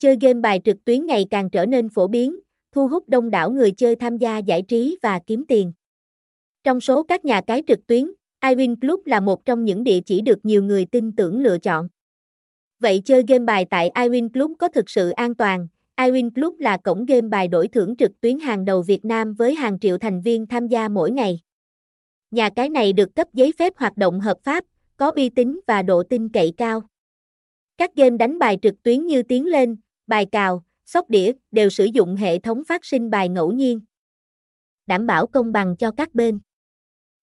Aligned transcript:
chơi 0.00 0.16
game 0.20 0.40
bài 0.40 0.60
trực 0.64 0.84
tuyến 0.84 1.06
ngày 1.06 1.26
càng 1.30 1.50
trở 1.50 1.66
nên 1.66 1.88
phổ 1.88 2.08
biến, 2.08 2.36
thu 2.72 2.88
hút 2.88 3.08
đông 3.08 3.30
đảo 3.30 3.50
người 3.50 3.70
chơi 3.70 3.96
tham 3.96 4.18
gia 4.18 4.38
giải 4.38 4.62
trí 4.62 4.98
và 5.02 5.20
kiếm 5.26 5.44
tiền. 5.48 5.72
Trong 6.64 6.80
số 6.80 7.02
các 7.02 7.24
nhà 7.24 7.40
cái 7.40 7.62
trực 7.66 7.86
tuyến, 7.86 8.12
iWin 8.40 8.76
Club 8.80 9.06
là 9.06 9.20
một 9.20 9.44
trong 9.44 9.64
những 9.64 9.84
địa 9.84 10.00
chỉ 10.06 10.20
được 10.20 10.38
nhiều 10.44 10.62
người 10.62 10.86
tin 10.86 11.12
tưởng 11.12 11.42
lựa 11.42 11.58
chọn. 11.58 11.88
Vậy 12.78 13.02
chơi 13.04 13.24
game 13.28 13.44
bài 13.44 13.66
tại 13.70 13.90
iWin 13.94 14.28
Club 14.28 14.52
có 14.58 14.68
thực 14.68 14.90
sự 14.90 15.10
an 15.10 15.34
toàn? 15.34 15.68
iWin 15.96 16.30
Club 16.30 16.60
là 16.60 16.76
cổng 16.76 17.04
game 17.04 17.28
bài 17.28 17.48
đổi 17.48 17.68
thưởng 17.68 17.96
trực 17.96 18.20
tuyến 18.20 18.38
hàng 18.38 18.64
đầu 18.64 18.82
Việt 18.82 19.04
Nam 19.04 19.34
với 19.34 19.54
hàng 19.54 19.78
triệu 19.78 19.98
thành 19.98 20.22
viên 20.22 20.46
tham 20.46 20.68
gia 20.68 20.88
mỗi 20.88 21.10
ngày. 21.10 21.40
Nhà 22.30 22.50
cái 22.50 22.68
này 22.68 22.92
được 22.92 23.14
cấp 23.14 23.28
giấy 23.32 23.52
phép 23.58 23.72
hoạt 23.76 23.96
động 23.96 24.20
hợp 24.20 24.36
pháp, 24.42 24.64
có 24.96 25.10
uy 25.10 25.28
tín 25.28 25.60
và 25.66 25.82
độ 25.82 26.02
tin 26.02 26.28
cậy 26.28 26.52
cao. 26.56 26.82
Các 27.76 27.94
game 27.94 28.16
đánh 28.16 28.38
bài 28.38 28.58
trực 28.62 28.82
tuyến 28.82 29.06
như 29.06 29.22
Tiến 29.22 29.46
lên, 29.46 29.76
bài 30.10 30.26
cào, 30.32 30.64
sóc 30.86 31.10
đĩa 31.10 31.32
đều 31.50 31.70
sử 31.70 31.84
dụng 31.84 32.16
hệ 32.16 32.38
thống 32.38 32.62
phát 32.64 32.84
sinh 32.84 33.10
bài 33.10 33.28
ngẫu 33.28 33.52
nhiên. 33.52 33.80
Đảm 34.86 35.06
bảo 35.06 35.26
công 35.26 35.52
bằng 35.52 35.76
cho 35.76 35.90
các 35.90 36.14
bên. 36.14 36.40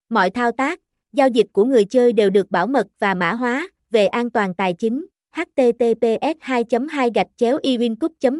Mọi 0.10 0.30
thao 0.30 0.52
tác, 0.52 0.80
giao 1.14 1.28
dịch 1.28 1.48
của 1.52 1.66
người 1.66 1.86
chơi 1.86 2.14
đều 2.14 2.30
được 2.30 2.52
bảo 2.52 2.68
mật 2.68 2.88
và 3.00 3.14
mã 3.14 3.34
hóa, 3.34 3.70
về 3.92 4.08
an 4.08 4.30
toàn 4.30 4.54
tài 4.54 4.74
chính. 4.74 5.06
https 5.32 6.38
2 6.40 6.64
2 6.90 7.12
gạch 7.16 7.28
chéo 7.38 7.60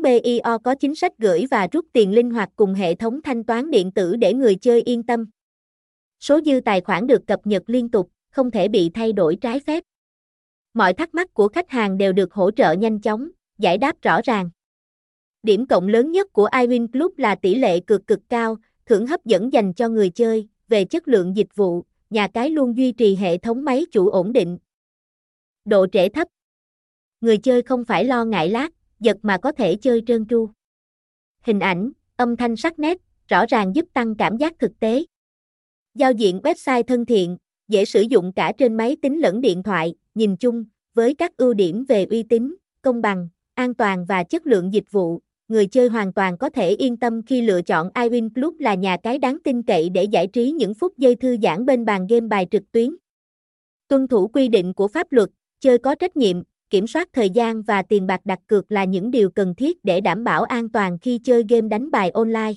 bio 0.04 0.58
có 0.64 0.76
chính 0.76 0.96
sách 0.96 1.12
gửi 1.18 1.46
và 1.52 1.68
rút 1.72 1.86
tiền 1.94 2.12
linh 2.12 2.32
hoạt 2.32 2.50
cùng 2.56 2.74
hệ 2.74 2.96
thống 2.96 3.22
thanh 3.22 3.44
toán 3.44 3.72
điện 3.72 3.92
tử 3.92 4.16
để 4.16 4.34
người 4.34 4.56
chơi 4.56 4.82
yên 4.82 5.04
tâm. 5.04 5.26
Số 6.20 6.42
dư 6.46 6.60
tài 6.66 6.82
khoản 6.82 7.08
được 7.08 7.28
cập 7.28 7.48
nhật 7.48 7.64
liên 7.68 7.90
tục, 7.92 8.10
không 8.30 8.52
thể 8.52 8.68
bị 8.68 8.90
thay 8.94 9.14
đổi 9.14 9.36
trái 9.42 9.60
phép. 9.60 9.84
Mọi 10.74 10.94
thắc 10.94 11.14
mắc 11.14 11.34
của 11.34 11.48
khách 11.48 11.70
hàng 11.70 11.98
đều 11.98 12.14
được 12.14 12.34
hỗ 12.34 12.52
trợ 12.52 12.72
nhanh 12.72 13.02
chóng, 13.02 13.30
giải 13.58 13.78
đáp 13.78 14.02
rõ 14.02 14.22
ràng. 14.24 14.50
Điểm 15.44 15.66
cộng 15.66 15.88
lớn 15.88 16.12
nhất 16.12 16.34
của 16.34 16.50
iWin 16.52 16.88
Club 16.88 17.18
là 17.18 17.36
tỷ 17.36 17.56
lệ 17.56 17.80
cực 17.80 18.08
cực 18.08 18.20
cao, 18.30 18.58
thưởng 18.86 19.08
hấp 19.08 19.26
dẫn 19.26 19.54
dành 19.54 19.74
cho 19.74 19.90
người 19.90 20.10
chơi, 20.10 20.48
về 20.68 20.86
chất 20.86 21.08
lượng 21.08 21.36
dịch 21.36 21.56
vụ, 21.56 21.84
nhà 22.10 22.28
cái 22.28 22.50
luôn 22.50 22.78
duy 22.78 22.92
trì 22.92 23.16
hệ 23.16 23.38
thống 23.38 23.64
máy 23.64 23.86
chủ 23.92 24.10
ổn 24.10 24.34
định. 24.34 24.58
Độ 25.66 25.88
trễ 25.88 26.10
thấp. 26.10 26.28
Người 27.22 27.38
chơi 27.38 27.62
không 27.62 27.86
phải 27.86 28.06
lo 28.06 28.26
ngại 28.26 28.50
lát, 28.50 28.70
giật 29.00 29.18
mà 29.22 29.38
có 29.38 29.52
thể 29.52 29.76
chơi 29.76 30.04
trơn 30.08 30.26
tru. 30.28 30.50
Hình 31.42 31.60
ảnh, 31.60 31.92
âm 32.16 32.36
thanh 32.36 32.56
sắc 32.56 32.80
nét, 32.80 32.98
rõ 33.28 33.46
ràng 33.50 33.76
giúp 33.76 33.86
tăng 33.94 34.16
cảm 34.16 34.38
giác 34.38 34.54
thực 34.60 34.80
tế. 34.80 35.06
Giao 35.96 36.12
diện 36.12 36.40
website 36.44 36.84
thân 36.84 37.06
thiện, 37.06 37.38
dễ 37.68 37.86
sử 37.86 38.02
dụng 38.02 38.34
cả 38.36 38.54
trên 38.58 38.78
máy 38.78 38.98
tính 39.02 39.20
lẫn 39.20 39.42
điện 39.42 39.64
thoại, 39.64 39.96
nhìn 40.16 40.38
chung, 40.38 40.66
với 40.94 41.16
các 41.16 41.38
ưu 41.38 41.54
điểm 41.54 41.86
về 41.86 42.06
uy 42.06 42.24
tín, 42.24 42.56
công 42.82 43.02
bằng, 43.02 43.30
an 43.58 43.74
toàn 43.74 44.06
và 44.06 44.24
chất 44.24 44.48
lượng 44.48 44.74
dịch 44.74 44.92
vụ, 44.92 45.20
người 45.48 45.68
chơi 45.68 45.90
hoàn 45.90 46.14
toàn 46.14 46.38
có 46.38 46.50
thể 46.50 46.70
yên 46.70 46.98
tâm 46.98 47.24
khi 47.24 47.42
lựa 47.42 47.62
chọn 47.62 47.90
iWin 47.94 48.30
Club 48.30 48.60
là 48.60 48.74
nhà 48.74 48.98
cái 49.04 49.18
đáng 49.18 49.38
tin 49.44 49.64
cậy 49.64 49.90
để 49.90 50.04
giải 50.04 50.28
trí 50.28 50.52
những 50.52 50.74
phút 50.74 50.98
giây 50.98 51.16
thư 51.16 51.38
giãn 51.44 51.66
bên 51.66 51.86
bàn 51.86 52.08
game 52.08 52.28
bài 52.28 52.48
trực 52.52 52.64
tuyến. 52.72 52.96
Tuân 53.88 54.08
thủ 54.08 54.28
quy 54.28 54.48
định 54.48 54.74
của 54.74 54.88
pháp 54.88 55.12
luật, 55.12 55.30
chơi 55.60 55.78
có 55.78 55.96
trách 55.96 56.18
nhiệm, 56.18 56.42
kiểm 56.70 56.88
soát 56.88 57.10
thời 57.14 57.30
gian 57.30 57.62
và 57.62 57.82
tiền 57.82 58.08
bạc 58.08 58.22
đặt 58.26 58.40
cược 58.48 58.72
là 58.72 58.84
những 58.84 59.12
điều 59.12 59.30
cần 59.30 59.56
thiết 59.56 59.86
để 59.86 60.02
đảm 60.02 60.24
bảo 60.24 60.44
an 60.44 60.70
toàn 60.70 61.00
khi 61.00 61.20
chơi 61.24 61.44
game 61.50 61.68
đánh 61.68 61.92
bài 61.92 62.10
online. 62.10 62.54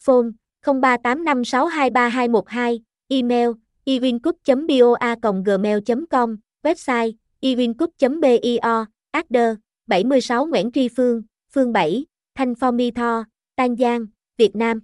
Phone 0.00 0.28
0385623212, 0.62 2.78
email 3.08 3.48
ewincup.boa.gmail.com, 3.86 6.36
website 6.62 7.12
ewincup.bio, 7.40 8.86
adder 9.10 9.54
76 9.86 10.46
Nguyễn 10.46 10.70
Tri 10.72 10.88
Phương, 10.88 11.22
Phương 11.54 11.72
7, 11.72 12.04
Thanh 12.34 12.54
Phong 12.54 12.76
Mi 12.76 12.90
Tho, 12.90 13.24
Tan 13.56 13.76
Giang, 13.76 14.06
Việt 14.38 14.56
Nam. 14.56 14.80